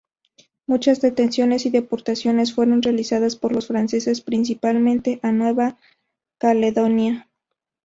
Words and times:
Muchas 0.65 0.99
detenciones 0.99 1.67
y 1.67 1.69
deportaciones 1.69 2.55
fueron 2.55 2.81
realizadas 2.81 3.35
por 3.35 3.51
los 3.53 3.67
franceses, 3.67 4.21
principalmente 4.21 5.19
a 5.21 5.31
Nueva 5.31 5.77
Caledonia. 6.39 7.29